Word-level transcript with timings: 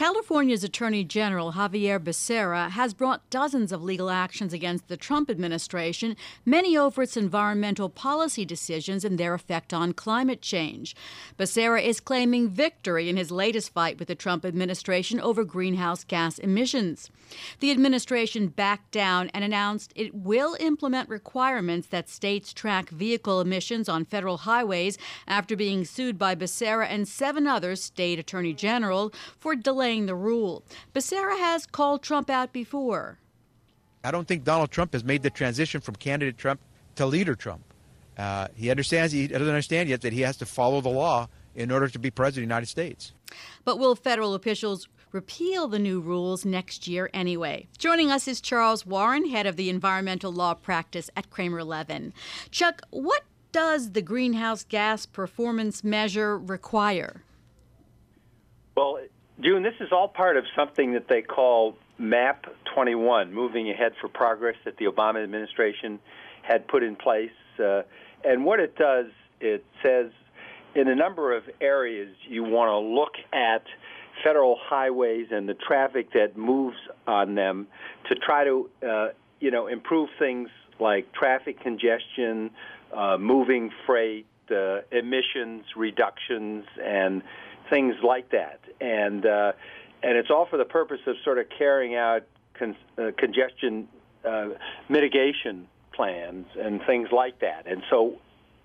California's 0.00 0.64
Attorney 0.64 1.04
General 1.04 1.52
Xavier 1.52 2.00
Becerra 2.00 2.70
has 2.70 2.94
brought 2.94 3.28
dozens 3.28 3.70
of 3.70 3.82
legal 3.82 4.08
actions 4.08 4.54
against 4.54 4.88
the 4.88 4.96
Trump 4.96 5.28
administration, 5.28 6.16
many 6.46 6.74
over 6.74 7.02
its 7.02 7.18
environmental 7.18 7.90
policy 7.90 8.46
decisions 8.46 9.04
and 9.04 9.18
their 9.18 9.34
effect 9.34 9.74
on 9.74 9.92
climate 9.92 10.40
change. 10.40 10.96
Becerra 11.38 11.82
is 11.82 12.00
claiming 12.00 12.48
victory 12.48 13.10
in 13.10 13.18
his 13.18 13.30
latest 13.30 13.74
fight 13.74 13.98
with 13.98 14.08
the 14.08 14.14
Trump 14.14 14.46
administration 14.46 15.20
over 15.20 15.44
greenhouse 15.44 16.02
gas 16.02 16.38
emissions. 16.38 17.10
The 17.58 17.70
administration 17.70 18.48
backed 18.48 18.92
down 18.92 19.28
and 19.34 19.44
announced 19.44 19.92
it 19.94 20.14
will 20.14 20.56
implement 20.60 21.10
requirements 21.10 21.88
that 21.88 22.08
states 22.08 22.54
track 22.54 22.88
vehicle 22.88 23.42
emissions 23.42 23.86
on 23.86 24.06
federal 24.06 24.38
highways 24.38 24.96
after 25.26 25.56
being 25.56 25.84
sued 25.84 26.18
by 26.18 26.34
Becerra 26.34 26.86
and 26.88 27.06
seven 27.06 27.46
other 27.46 27.76
state 27.76 28.18
attorney 28.18 28.54
generals 28.54 29.12
for 29.38 29.54
delaying 29.54 29.89
the 29.98 30.14
rule. 30.14 30.64
Becerra 30.94 31.38
has 31.38 31.66
called 31.66 32.02
Trump 32.02 32.30
out 32.30 32.52
before. 32.52 33.18
I 34.02 34.10
don't 34.10 34.26
think 34.26 34.44
Donald 34.44 34.70
Trump 34.70 34.92
has 34.92 35.04
made 35.04 35.22
the 35.22 35.30
transition 35.30 35.80
from 35.80 35.96
candidate 35.96 36.38
Trump 36.38 36.60
to 36.96 37.06
leader 37.06 37.34
Trump. 37.34 37.62
Uh, 38.16 38.48
he 38.54 38.70
understands 38.70 39.12
he 39.12 39.26
doesn't 39.26 39.48
understand 39.48 39.88
yet 39.88 40.02
that 40.02 40.12
he 40.12 40.20
has 40.20 40.36
to 40.38 40.46
follow 40.46 40.80
the 40.80 40.88
law 40.88 41.28
in 41.54 41.70
order 41.70 41.88
to 41.88 41.98
be 41.98 42.10
president 42.10 42.44
of 42.44 42.48
the 42.48 42.54
United 42.54 42.66
States. 42.66 43.12
But 43.64 43.78
will 43.78 43.94
federal 43.94 44.34
officials 44.34 44.88
repeal 45.12 45.68
the 45.68 45.78
new 45.78 46.00
rules 46.00 46.44
next 46.44 46.86
year 46.86 47.10
anyway? 47.12 47.66
Joining 47.78 48.10
us 48.10 48.28
is 48.28 48.40
Charles 48.40 48.86
Warren, 48.86 49.28
head 49.30 49.46
of 49.46 49.56
the 49.56 49.70
environmental 49.70 50.32
law 50.32 50.54
practice 50.54 51.10
at 51.16 51.30
Kramer 51.30 51.64
Levin. 51.64 52.12
Chuck, 52.50 52.82
what 52.90 53.22
does 53.52 53.92
the 53.92 54.02
greenhouse 54.02 54.64
gas 54.64 55.06
performance 55.06 55.82
measure 55.82 56.38
require? 56.38 57.22
Well, 58.76 59.00
June, 59.42 59.62
this 59.62 59.74
is 59.80 59.88
all 59.90 60.08
part 60.08 60.36
of 60.36 60.44
something 60.54 60.92
that 60.92 61.08
they 61.08 61.22
call 61.22 61.76
MAP 61.98 62.46
21, 62.74 63.32
Moving 63.32 63.70
Ahead 63.70 63.92
for 64.00 64.08
Progress, 64.08 64.56
that 64.64 64.76
the 64.76 64.84
Obama 64.84 65.22
administration 65.22 65.98
had 66.42 66.68
put 66.68 66.82
in 66.82 66.94
place. 66.94 67.30
Uh, 67.58 67.82
and 68.22 68.44
what 68.44 68.60
it 68.60 68.76
does, 68.76 69.06
it 69.40 69.64
says 69.82 70.10
in 70.74 70.88
a 70.88 70.94
number 70.94 71.34
of 71.34 71.44
areas 71.60 72.14
you 72.28 72.44
want 72.44 72.68
to 72.68 72.78
look 72.78 73.12
at 73.32 73.64
federal 74.22 74.58
highways 74.60 75.28
and 75.30 75.48
the 75.48 75.54
traffic 75.54 76.12
that 76.12 76.36
moves 76.36 76.76
on 77.06 77.34
them 77.34 77.66
to 78.08 78.14
try 78.14 78.44
to, 78.44 78.68
uh, 78.86 79.08
you 79.40 79.50
know, 79.50 79.68
improve 79.68 80.10
things 80.18 80.50
like 80.78 81.10
traffic 81.12 81.60
congestion, 81.60 82.50
uh, 82.94 83.16
moving 83.18 83.70
freight, 83.86 84.26
uh, 84.50 84.80
emissions 84.90 85.64
reductions, 85.76 86.64
and 86.82 87.22
things 87.70 87.94
like 88.02 88.30
that, 88.32 88.60
and 88.80 89.24
uh, 89.24 89.52
and 90.02 90.16
it's 90.16 90.30
all 90.30 90.46
for 90.46 90.56
the 90.56 90.64
purpose 90.64 91.00
of 91.06 91.16
sort 91.24 91.38
of 91.38 91.46
carrying 91.56 91.94
out 91.94 92.22
con- 92.58 92.76
uh, 92.98 93.10
congestion 93.16 93.88
uh, 94.24 94.48
mitigation 94.88 95.66
plans 95.92 96.46
and 96.58 96.80
things 96.86 97.08
like 97.12 97.40
that. 97.40 97.66
And 97.66 97.82
so 97.90 98.16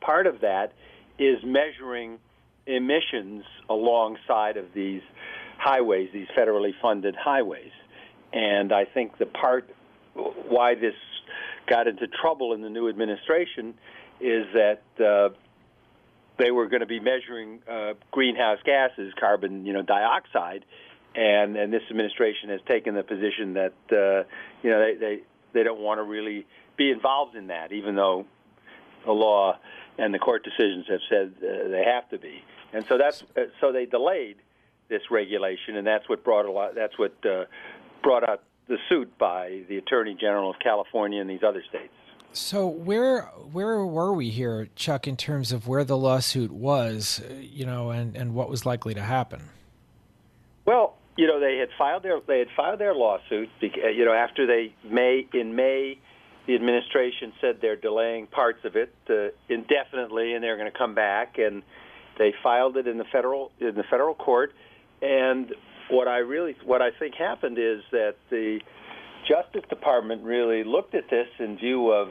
part 0.01 0.27
of 0.27 0.41
that 0.41 0.73
is 1.17 1.37
measuring 1.43 2.19
emissions 2.67 3.43
alongside 3.69 4.57
of 4.57 4.65
these 4.73 5.01
highways, 5.57 6.09
these 6.13 6.27
federally 6.37 6.73
funded 6.81 7.15
highways. 7.15 7.71
And 8.33 8.73
I 8.73 8.85
think 8.85 9.17
the 9.17 9.25
part 9.25 9.69
why 10.13 10.75
this 10.75 10.95
got 11.67 11.87
into 11.87 12.07
trouble 12.07 12.53
in 12.53 12.61
the 12.61 12.69
new 12.69 12.89
administration 12.89 13.73
is 14.19 14.45
that 14.53 14.81
uh, 14.99 15.29
they 16.37 16.51
were 16.51 16.67
going 16.67 16.81
to 16.81 16.85
be 16.85 16.99
measuring 16.99 17.59
uh, 17.69 17.93
greenhouse 18.11 18.59
gases, 18.65 19.13
carbon, 19.19 19.65
you 19.65 19.73
know, 19.73 19.81
dioxide, 19.81 20.65
and 21.15 21.55
and 21.55 21.71
this 21.71 21.83
administration 21.89 22.49
has 22.49 22.59
taken 22.67 22.95
the 22.95 23.03
position 23.03 23.53
that 23.53 23.73
uh, 23.91 24.27
you 24.61 24.69
know 24.69 24.79
they 24.79 24.95
they 24.99 25.19
they 25.53 25.63
don't 25.63 25.79
want 25.79 25.99
to 25.99 26.03
really 26.03 26.45
be 26.77 26.91
involved 26.91 27.35
in 27.35 27.47
that, 27.47 27.71
even 27.71 27.95
though 27.95 28.25
the 29.05 29.11
law 29.11 29.57
and 29.97 30.13
the 30.13 30.19
court 30.19 30.43
decisions 30.43 30.85
have 30.89 30.99
said 31.09 31.33
uh, 31.37 31.69
they 31.69 31.83
have 31.85 32.09
to 32.09 32.17
be. 32.17 32.43
And 32.73 32.85
so 32.87 32.97
that's 32.97 33.23
uh, 33.37 33.43
so 33.61 33.71
they 33.71 33.85
delayed 33.85 34.37
this 34.89 35.01
regulation, 35.09 35.77
and 35.77 35.87
that's 35.87 36.07
what 36.09 36.23
brought 36.23 36.45
a 36.45 36.51
lot. 36.51 36.75
That's 36.75 36.97
what 36.99 37.13
uh, 37.25 37.45
brought 38.03 38.27
out 38.27 38.43
the 38.67 38.77
suit 38.89 39.17
by 39.17 39.61
the 39.69 39.77
Attorney 39.77 40.15
General 40.19 40.49
of 40.49 40.59
California 40.59 41.21
and 41.21 41.29
these 41.29 41.43
other 41.43 41.63
states. 41.69 41.93
So 42.35 42.67
where 42.67 43.21
where 43.53 43.85
were 43.85 44.13
we 44.13 44.29
here, 44.29 44.67
Chuck, 44.75 45.07
in 45.07 45.15
terms 45.15 45.53
of 45.53 45.67
where 45.67 45.85
the 45.85 45.95
lawsuit 45.95 46.51
was, 46.51 47.21
you 47.39 47.65
know, 47.65 47.91
and, 47.91 48.15
and 48.15 48.33
what 48.33 48.49
was 48.49 48.65
likely 48.65 48.93
to 48.93 49.01
happen? 49.01 49.41
Well, 50.65 50.97
you 51.17 51.27
know, 51.27 51.39
they 51.39 51.57
had 51.57 51.69
filed 51.77 52.03
their 52.03 52.19
they 52.27 52.39
had 52.39 52.49
filed 52.55 52.79
their 52.79 52.93
lawsuit. 52.93 53.49
You 53.61 54.03
know, 54.03 54.13
after 54.13 54.45
they 54.45 54.73
May 54.83 55.25
in 55.33 55.55
May, 55.55 55.97
the 56.45 56.55
administration 56.55 57.31
said 57.39 57.59
they're 57.61 57.77
delaying 57.77 58.27
parts 58.27 58.65
of 58.65 58.75
it 58.75 58.93
uh, 59.09 59.29
indefinitely, 59.47 60.33
and 60.33 60.43
they're 60.43 60.57
going 60.57 60.71
to 60.71 60.77
come 60.77 60.93
back, 60.93 61.37
and 61.37 61.63
they 62.17 62.33
filed 62.43 62.75
it 62.75 62.85
in 62.85 62.97
the 62.97 63.05
federal 63.13 63.51
in 63.61 63.75
the 63.75 63.85
federal 63.89 64.13
court. 64.13 64.53
And 65.01 65.53
what 65.89 66.09
I 66.09 66.17
really 66.17 66.57
what 66.65 66.81
I 66.81 66.91
think 66.91 67.15
happened 67.15 67.57
is 67.57 67.81
that 67.91 68.15
the 68.29 68.59
Justice 69.25 69.63
Department 69.69 70.23
really 70.23 70.65
looked 70.65 70.95
at 70.95 71.09
this 71.09 71.27
in 71.39 71.57
view 71.57 71.91
of 71.91 72.09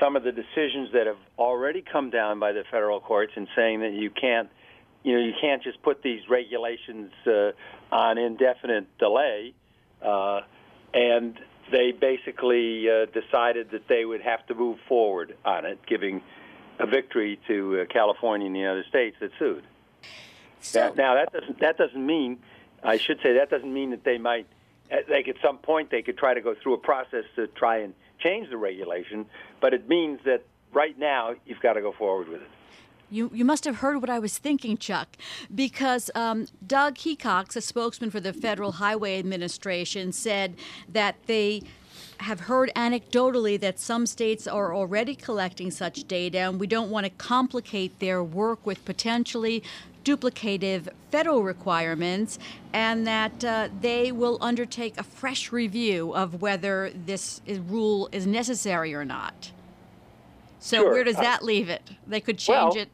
some 0.00 0.16
of 0.16 0.24
the 0.24 0.32
decisions 0.32 0.90
that 0.92 1.06
have 1.06 1.18
already 1.38 1.82
come 1.82 2.10
down 2.10 2.38
by 2.38 2.52
the 2.52 2.64
federal 2.70 3.00
courts 3.00 3.32
in 3.36 3.46
saying 3.54 3.80
that 3.80 3.92
you 3.92 4.10
can't 4.10 4.48
you 5.02 5.14
know 5.14 5.24
you 5.24 5.34
can't 5.40 5.62
just 5.62 5.82
put 5.82 6.02
these 6.02 6.20
regulations 6.28 7.10
uh, 7.26 7.52
on 7.92 8.18
indefinite 8.18 8.86
delay 8.98 9.54
uh, 10.02 10.40
and 10.92 11.38
they 11.70 11.92
basically 11.92 12.88
uh, 12.90 13.06
decided 13.06 13.70
that 13.70 13.88
they 13.88 14.04
would 14.04 14.20
have 14.20 14.46
to 14.46 14.54
move 14.54 14.78
forward 14.88 15.36
on 15.44 15.64
it 15.64 15.78
giving 15.86 16.22
a 16.78 16.86
victory 16.86 17.38
to 17.46 17.80
uh, 17.80 17.84
California 17.92 18.46
and 18.46 18.56
the 18.56 18.66
other 18.66 18.84
states 18.88 19.16
that 19.20 19.30
sued. 19.38 19.64
So, 20.60 20.88
now, 20.88 20.94
now 20.94 21.14
that 21.14 21.32
doesn't 21.32 21.60
that 21.60 21.78
doesn't 21.78 22.04
mean 22.04 22.38
I 22.82 22.98
should 22.98 23.20
say 23.22 23.34
that 23.34 23.50
doesn't 23.50 23.72
mean 23.72 23.90
that 23.90 24.04
they 24.04 24.18
might 24.18 24.46
like 25.08 25.28
at 25.28 25.36
some 25.42 25.58
point 25.58 25.90
they 25.90 26.02
could 26.02 26.18
try 26.18 26.34
to 26.34 26.40
go 26.40 26.54
through 26.60 26.74
a 26.74 26.78
process 26.78 27.24
to 27.36 27.46
try 27.48 27.78
and 27.78 27.94
change 28.24 28.48
the 28.50 28.56
regulation, 28.56 29.26
but 29.60 29.72
it 29.72 29.88
means 29.88 30.18
that 30.24 30.42
right 30.72 30.98
now 30.98 31.34
you've 31.46 31.60
got 31.60 31.74
to 31.74 31.80
go 31.80 31.92
forward 31.92 32.28
with 32.28 32.42
it. 32.42 32.48
You, 33.10 33.30
you 33.32 33.44
must 33.44 33.64
have 33.64 33.76
heard 33.76 34.00
what 34.00 34.10
I 34.10 34.18
was 34.18 34.38
thinking, 34.38 34.76
Chuck, 34.76 35.16
because 35.54 36.10
um, 36.16 36.46
Doug 36.66 36.96
Hecox, 36.96 37.54
a 37.54 37.60
spokesman 37.60 38.10
for 38.10 38.18
the 38.18 38.32
Federal 38.32 38.72
Highway 38.72 39.18
Administration, 39.18 40.10
said 40.10 40.56
that 40.88 41.16
they 41.26 41.62
have 42.18 42.40
heard 42.40 42.70
anecdotally 42.76 43.58
that 43.60 43.78
some 43.78 44.06
states 44.06 44.46
are 44.46 44.74
already 44.74 45.14
collecting 45.14 45.70
such 45.70 46.06
data, 46.08 46.38
and 46.38 46.60
we 46.60 46.66
don't 46.66 46.90
want 46.90 47.04
to 47.04 47.10
complicate 47.10 47.98
their 47.98 48.22
work 48.22 48.64
with 48.66 48.84
potentially 48.84 49.62
duplicative 50.04 50.88
federal 51.10 51.42
requirements, 51.42 52.38
and 52.72 53.06
that 53.06 53.44
uh, 53.44 53.68
they 53.80 54.12
will 54.12 54.38
undertake 54.40 54.98
a 54.98 55.02
fresh 55.02 55.50
review 55.50 56.14
of 56.14 56.42
whether 56.42 56.92
this 56.94 57.40
is, 57.46 57.58
rule 57.58 58.08
is 58.12 58.26
necessary 58.26 58.94
or 58.94 59.04
not. 59.04 59.50
So 60.58 60.78
sure. 60.78 60.92
where 60.92 61.04
does 61.04 61.16
that 61.16 61.42
uh, 61.42 61.46
leave 61.46 61.68
it? 61.68 61.82
They 62.06 62.20
could 62.20 62.38
change 62.38 62.74
well, 62.74 62.82
it. 62.82 62.88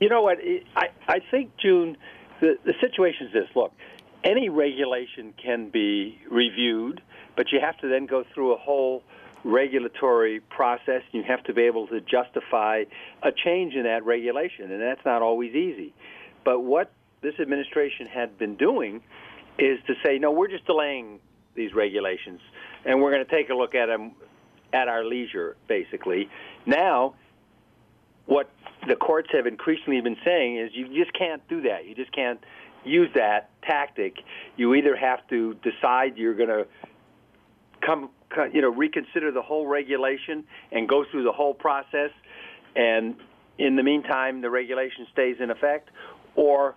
You 0.00 0.08
know 0.08 0.22
what? 0.22 0.38
I, 0.76 0.88
I 1.06 1.20
think, 1.30 1.50
June, 1.56 1.96
the, 2.40 2.58
the 2.64 2.74
situation 2.80 3.28
is 3.28 3.32
this. 3.32 3.48
Look, 3.54 3.72
any 4.24 4.48
regulation 4.48 5.34
can 5.42 5.68
be 5.68 6.18
reviewed, 6.30 7.02
but 7.36 7.52
you 7.52 7.60
have 7.60 7.76
to 7.78 7.88
then 7.88 8.06
go 8.06 8.24
through 8.34 8.54
a 8.54 8.58
whole 8.58 9.02
regulatory 9.44 10.40
process. 10.40 11.02
and 11.12 11.22
You 11.22 11.24
have 11.24 11.44
to 11.44 11.52
be 11.52 11.62
able 11.62 11.86
to 11.88 12.00
justify 12.00 12.84
a 13.22 13.30
change 13.32 13.74
in 13.74 13.84
that 13.84 14.04
regulation, 14.04 14.72
and 14.72 14.80
that's 14.80 15.04
not 15.04 15.22
always 15.22 15.54
easy. 15.54 15.92
But 16.44 16.60
what 16.60 16.92
this 17.20 17.34
administration 17.40 18.06
had 18.06 18.38
been 18.38 18.56
doing 18.56 19.02
is 19.58 19.78
to 19.86 19.94
say, 20.04 20.18
no, 20.18 20.30
we're 20.32 20.48
just 20.48 20.66
delaying 20.66 21.20
these 21.54 21.72
regulations, 21.74 22.40
and 22.84 23.00
we're 23.00 23.12
going 23.12 23.24
to 23.24 23.30
take 23.30 23.50
a 23.50 23.54
look 23.54 23.74
at 23.74 23.86
them 23.86 24.12
at 24.72 24.88
our 24.88 25.04
leisure, 25.04 25.56
basically. 25.68 26.28
Now, 26.66 27.14
what 28.26 28.50
the 28.88 28.96
courts 28.96 29.28
have 29.32 29.46
increasingly 29.46 30.00
been 30.00 30.16
saying 30.24 30.58
is 30.58 30.70
you 30.74 30.88
just 30.88 31.16
can't 31.16 31.46
do 31.48 31.62
that. 31.62 31.86
You 31.86 31.94
just 31.94 32.12
can't 32.12 32.40
use 32.84 33.08
that 33.14 33.50
tactic. 33.62 34.16
You 34.56 34.74
either 34.74 34.96
have 34.96 35.26
to 35.28 35.54
decide 35.62 36.16
you're 36.16 36.34
going 36.34 36.48
to 36.48 36.66
come 37.84 38.10
you 38.52 38.60
know 38.60 38.70
reconsider 38.70 39.30
the 39.30 39.42
whole 39.42 39.66
regulation 39.66 40.44
and 40.72 40.88
go 40.88 41.04
through 41.10 41.24
the 41.24 41.32
whole 41.32 41.54
process 41.54 42.10
and 42.76 43.14
in 43.58 43.76
the 43.76 43.82
meantime 43.82 44.40
the 44.40 44.50
regulation 44.50 45.06
stays 45.12 45.36
in 45.40 45.50
effect 45.50 45.90
or 46.34 46.74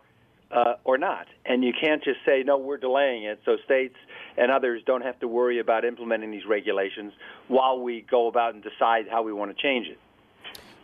uh, 0.49 0.75
or 0.85 0.97
not. 0.97 1.27
And 1.45 1.61
you 1.63 1.73
can't 1.79 2.03
just 2.03 2.19
say 2.25 2.43
no 2.43 2.57
we're 2.57 2.77
delaying 2.77 3.23
it 3.23 3.39
so 3.45 3.57
states 3.65 3.95
and 4.37 4.51
others 4.51 4.81
don't 4.85 5.01
have 5.01 5.19
to 5.19 5.27
worry 5.27 5.59
about 5.59 5.83
implementing 5.83 6.31
these 6.31 6.45
regulations 6.45 7.13
while 7.47 7.81
we 7.81 8.05
go 8.09 8.27
about 8.27 8.53
and 8.53 8.63
decide 8.63 9.07
how 9.09 9.23
we 9.23 9.33
want 9.33 9.55
to 9.55 9.61
change 9.61 9.87
it. 9.87 9.99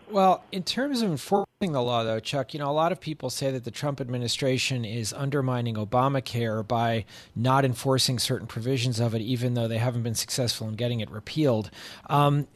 Well 0.10 0.44
in 0.52 0.64
terms 0.64 1.02
of 1.02 1.12
enforcement 1.12 1.50
the 1.72 1.82
law, 1.82 2.04
though, 2.04 2.20
Chuck, 2.20 2.54
you 2.54 2.60
know, 2.60 2.70
a 2.70 2.74
lot 2.74 2.92
of 2.92 3.00
people 3.00 3.30
say 3.30 3.52
that 3.52 3.64
the 3.64 3.72
Trump 3.72 4.02
administration 4.02 4.84
is 4.84 5.14
undermining 5.14 5.76
Obamacare 5.76 6.68
by 6.68 7.06
not 7.36 7.64
enforcing 7.64 8.20
certain 8.20 8.48
provisions 8.48 9.00
of 9.00 9.16
it, 9.16 9.22
even 9.22 9.54
though 9.54 9.68
they 9.68 9.78
haven't 9.78 10.04
been 10.04 10.16
successful 10.16 10.68
in 10.68 10.76
getting 10.76 11.00
it 11.00 11.10
repealed. 11.10 11.72
Um, 12.10 12.48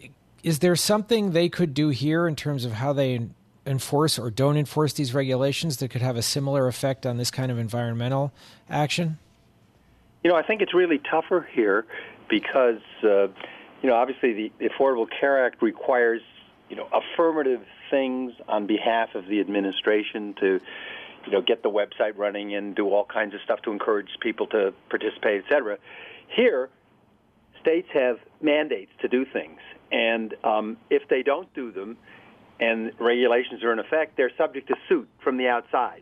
is 0.43 0.59
there 0.59 0.75
something 0.75 1.31
they 1.31 1.49
could 1.49 1.73
do 1.73 1.89
here 1.89 2.27
in 2.27 2.35
terms 2.35 2.65
of 2.65 2.73
how 2.73 2.93
they 2.93 3.27
enforce 3.65 4.17
or 4.17 4.31
don't 4.31 4.57
enforce 4.57 4.93
these 4.93 5.13
regulations 5.13 5.77
that 5.77 5.89
could 5.89 6.01
have 6.01 6.15
a 6.15 6.21
similar 6.21 6.67
effect 6.67 7.05
on 7.05 7.17
this 7.17 7.29
kind 7.31 7.51
of 7.51 7.59
environmental 7.59 8.31
action? 8.69 9.17
You 10.23 10.31
know, 10.31 10.37
I 10.37 10.43
think 10.43 10.61
it's 10.61 10.73
really 10.73 10.99
tougher 10.99 11.47
here 11.51 11.85
because, 12.29 12.81
uh, 13.03 13.27
you 13.81 13.89
know, 13.89 13.95
obviously 13.95 14.51
the 14.57 14.69
Affordable 14.69 15.07
Care 15.19 15.45
Act 15.45 15.61
requires, 15.61 16.21
you 16.69 16.75
know, 16.75 16.87
affirmative 16.91 17.61
things 17.89 18.33
on 18.47 18.67
behalf 18.67 19.09
of 19.15 19.27
the 19.27 19.39
administration 19.39 20.35
to, 20.39 20.59
you 21.25 21.31
know, 21.31 21.41
get 21.41 21.63
the 21.63 21.69
website 21.69 22.17
running 22.17 22.55
and 22.55 22.75
do 22.75 22.89
all 22.89 23.05
kinds 23.05 23.33
of 23.33 23.39
stuff 23.43 23.61
to 23.63 23.71
encourage 23.71 24.09
people 24.21 24.47
to 24.47 24.73
participate, 24.89 25.43
et 25.45 25.49
cetera. 25.49 25.77
Here, 26.35 26.69
states 27.61 27.87
have 27.93 28.17
mandates 28.41 28.91
to 29.01 29.07
do 29.07 29.25
things, 29.31 29.59
and 29.91 30.35
um, 30.43 30.77
if 30.89 31.03
they 31.09 31.23
don't 31.23 31.51
do 31.53 31.71
them, 31.71 31.97
and 32.59 32.91
regulations 32.99 33.63
are 33.63 33.71
in 33.71 33.79
effect, 33.79 34.17
they're 34.17 34.31
subject 34.37 34.67
to 34.67 34.75
suit 34.89 35.07
from 35.23 35.37
the 35.37 35.47
outside 35.47 36.01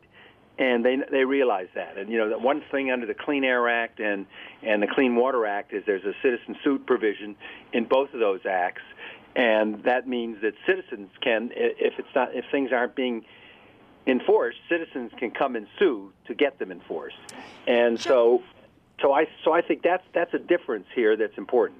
and 0.58 0.86
they 0.86 0.98
they 1.12 1.26
realize 1.26 1.68
that. 1.76 1.98
And 1.98 2.10
you 2.10 2.18
know, 2.18 2.30
that 2.30 2.42
one 2.42 2.64
thing 2.72 2.92
under 2.92 3.06
the 3.06 3.14
Clean 3.14 3.44
Air 3.44 3.68
Act 3.68 4.00
and 4.00 4.26
and 4.64 4.82
the 4.82 4.88
Clean 4.88 5.16
Water 5.16 5.46
Act 5.46 5.74
is 5.74 5.84
there's 5.86 6.06
a 6.06 6.14
citizen 6.24 6.56
suit 6.64 6.86
provision 6.86 7.36
in 7.74 7.86
both 7.86 8.14
of 8.14 8.20
those 8.20 8.42
acts 8.50 8.82
and 9.36 9.84
that 9.84 10.08
means 10.08 10.42
that 10.42 10.54
citizens 10.66 11.10
can, 11.22 11.52
if 11.56 12.00
it's 12.00 12.08
not, 12.16 12.34
if 12.34 12.46
things 12.52 12.72
aren't 12.72 12.96
being 12.96 13.26
enforced, 14.08 14.58
citizens 14.70 15.12
can 15.18 15.32
come 15.32 15.56
and 15.56 15.68
sue 15.78 16.12
to 16.28 16.34
get 16.34 16.60
them 16.60 16.72
enforced. 16.72 17.18
And 17.68 18.00
so, 18.00 18.44
so 19.02 19.14
I, 19.14 19.26
so 19.44 19.54
I 19.54 19.62
think 19.62 19.82
that's 19.84 20.04
that's 20.14 20.34
a 20.34 20.40
difference 20.40 20.86
here 20.96 21.16
that's 21.18 21.38
important. 21.38 21.80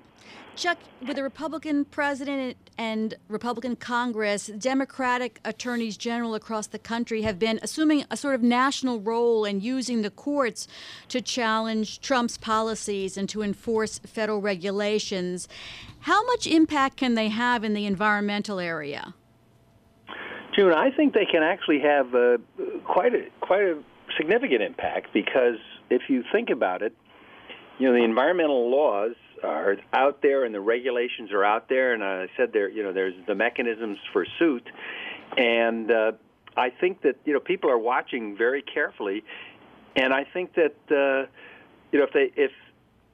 Chuck, 0.56 0.78
with 1.06 1.18
a 1.18 1.24
Republican 1.24 1.84
president 1.84 2.56
and 2.78 3.14
Republican 3.28 3.76
Congress, 3.76 4.48
Democratic 4.48 5.42
attorneys 5.44 5.98
general 5.98 6.34
across 6.34 6.68
the 6.68 6.80
country 6.80 7.24
have 7.24 7.38
been 7.38 7.60
assuming 7.62 8.06
a 8.10 8.16
sort 8.16 8.36
of 8.36 8.42
national 8.42 9.02
role 9.02 9.44
in 9.44 9.60
using 9.60 10.02
the 10.02 10.10
courts 10.10 10.66
to 11.10 11.22
challenge 11.22 12.00
Trump's 12.00 12.38
policies 12.38 13.18
and 13.18 13.28
to 13.28 13.42
enforce 13.42 14.00
federal 14.00 14.40
regulations. 14.40 15.50
How 16.02 16.26
much 16.26 16.48
impact 16.48 16.96
can 16.96 17.16
they 17.16 17.28
have 17.28 17.66
in 17.66 17.74
the 17.74 17.86
environmental 17.86 18.60
area? 18.60 19.14
June, 20.56 20.72
I 20.72 20.90
think 20.90 21.14
they 21.14 21.26
can 21.26 21.44
actually 21.44 21.80
have 21.80 22.16
uh, 22.16 22.38
quite 22.86 23.14
a 23.14 23.26
quite 23.42 23.64
a 23.64 23.84
significant 24.16 24.62
impact 24.62 25.08
because 25.14 25.58
if 25.90 26.04
you 26.08 26.24
think 26.32 26.50
about 26.50 26.82
it, 26.82 26.94
you 27.78 27.88
know 27.88 27.94
the 27.94 28.04
environmental 28.04 28.70
laws 28.70 29.16
are 29.44 29.78
out 29.94 30.22
there 30.22 30.46
and 30.46 30.56
the 30.56 30.60
regulations 30.60 31.32
are 31.32 31.44
out 31.44 31.70
there, 31.70 31.94
and 31.94 32.04
I 32.04 32.28
said 32.38 32.52
there, 32.54 32.70
you 32.70 32.84
know, 32.84 32.94
there's 32.94 33.14
the 33.28 33.36
mechanisms 33.36 33.98
for 34.14 34.26
suit, 34.40 34.68
and 35.38 35.92
uh, 35.92 36.12
I 36.56 36.70
think 36.70 37.02
that 37.02 37.16
you 37.26 37.34
know 37.34 37.40
people 37.40 37.70
are 37.70 37.78
watching 37.78 38.38
very 38.38 38.62
carefully, 38.62 39.24
and 39.96 40.14
I 40.14 40.24
think 40.24 40.56
that 40.56 40.76
uh, 40.90 41.30
you 41.92 42.00
know 42.00 42.06
if 42.06 42.14
they 42.14 42.32
if 42.36 42.52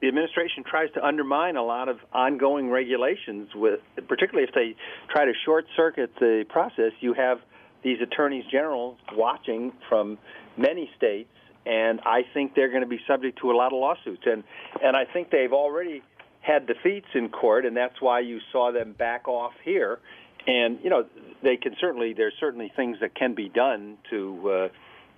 the 0.00 0.08
administration 0.08 0.64
tries 0.64 0.90
to 0.92 1.04
undermine 1.04 1.56
a 1.56 1.62
lot 1.62 1.88
of 1.88 1.98
ongoing 2.12 2.68
regulations 2.70 3.48
with 3.54 3.80
particularly 4.08 4.46
if 4.48 4.54
they 4.54 4.74
try 5.08 5.24
to 5.24 5.32
short 5.44 5.64
circuit 5.76 6.10
the 6.18 6.44
process 6.48 6.90
you 7.00 7.14
have 7.14 7.38
these 7.84 7.98
attorneys 8.00 8.44
general 8.50 8.96
watching 9.14 9.72
from 9.88 10.18
many 10.56 10.90
states 10.96 11.30
and 11.66 12.00
I 12.00 12.22
think 12.34 12.54
they're 12.54 12.70
going 12.70 12.82
to 12.82 12.88
be 12.88 13.00
subject 13.06 13.38
to 13.40 13.50
a 13.50 13.56
lot 13.56 13.72
of 13.72 13.78
lawsuits 13.78 14.22
and 14.26 14.44
and 14.82 14.96
I 14.96 15.04
think 15.04 15.30
they've 15.30 15.52
already 15.52 16.02
had 16.42 16.66
defeats 16.66 17.06
in 17.14 17.28
court, 17.28 17.64
and 17.64 17.76
that's 17.76 18.00
why 18.00 18.20
you 18.20 18.40
saw 18.50 18.72
them 18.72 18.92
back 18.92 19.28
off 19.28 19.52
here. 19.64 20.00
And 20.46 20.78
you 20.82 20.90
know, 20.90 21.06
they 21.42 21.56
can 21.56 21.76
certainly 21.80 22.14
there's 22.14 22.34
certainly 22.38 22.70
things 22.74 22.98
that 23.00 23.14
can 23.14 23.34
be 23.34 23.48
done 23.48 23.96
to 24.10 24.50
uh, 24.50 24.68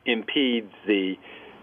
impede 0.05 0.69
the 0.87 1.14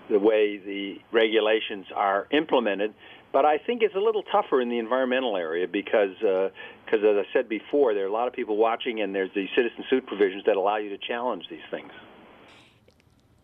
the 0.10 0.20
way 0.20 0.58
the 0.58 0.96
regulations 1.12 1.86
are 1.96 2.28
implemented. 2.32 2.94
But 3.32 3.46
I 3.46 3.60
think 3.60 3.82
it's 3.82 3.96
a 3.96 4.00
little 4.00 4.24
tougher 4.24 4.60
in 4.60 4.68
the 4.68 4.78
environmental 4.78 5.38
area 5.38 5.66
because, 5.66 6.18
because 6.20 7.00
uh, 7.02 7.08
as 7.08 7.26
I 7.26 7.34
said 7.34 7.48
before, 7.48 7.94
there 7.94 8.04
are 8.04 8.10
a 8.10 8.12
lot 8.12 8.28
of 8.28 8.34
people 8.34 8.58
watching, 8.58 9.00
and 9.00 9.16
there's 9.16 9.30
the 9.34 9.48
citizen 9.56 9.86
suit 9.90 10.06
provisions 10.06 10.44
that 10.48 10.58
allow 10.58 10.76
you 10.78 10.90
to 10.90 10.98
challenge 10.98 11.46
these 11.50 11.64
things. 11.70 11.92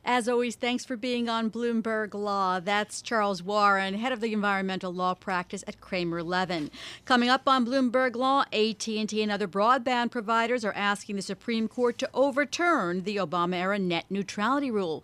As 0.10 0.30
always, 0.30 0.56
thanks 0.56 0.86
for 0.86 0.96
being 0.96 1.28
on 1.28 1.52
Bloomberg 1.52 2.14
Law. 2.14 2.62
That's 2.62 3.02
Charles 3.02 3.44
Warren, 3.44 3.96
head 3.96 4.14
of 4.14 4.22
the 4.22 4.32
environmental 4.32 4.94
law 4.94 5.14
practice 5.14 5.66
at 5.68 5.82
Kramer 5.82 6.24
Levin. 6.24 6.72
Coming 7.04 7.28
up 7.28 7.42
on 7.46 7.66
Bloomberg 7.66 8.16
Law, 8.16 8.46
AT&T 8.54 9.22
and 9.22 9.30
other 9.30 9.50
broadband 9.50 10.12
providers 10.12 10.64
are 10.64 10.72
asking 10.72 11.18
the 11.18 11.22
Supreme 11.22 11.68
Court 11.68 11.98
to 11.98 12.10
overturn 12.14 13.04
the 13.04 13.18
Obama-era 13.18 13.78
net 13.80 14.06
neutrality 14.10 14.72
rule. 14.72 14.96